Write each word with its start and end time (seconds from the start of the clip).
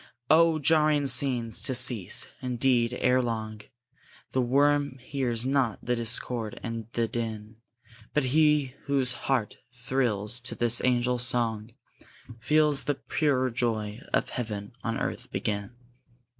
Oh, 0.31 0.57
jarring 0.57 1.05
scenes! 1.05 1.61
to 1.61 1.75
cease, 1.75 2.27
indeed, 2.41 2.95
ere 3.01 3.21
long; 3.21 3.61
The 4.31 4.41
worm 4.41 4.97
hears 4.97 5.45
not 5.45 5.77
the 5.85 5.95
discord 5.95 6.59
and 6.63 6.87
the 6.93 7.07
din; 7.07 7.57
But 8.11 8.23
he 8.23 8.73
whose 8.85 9.13
heart 9.13 9.57
thrills 9.71 10.39
to 10.39 10.55
this 10.55 10.81
angel 10.83 11.19
song, 11.19 11.75
Feels 12.39 12.85
the 12.85 12.95
pure 12.95 13.51
joy 13.51 14.01
of 14.11 14.29
heaven 14.29 14.71
on 14.83 14.97
earth 14.97 15.29
begin! 15.29 15.75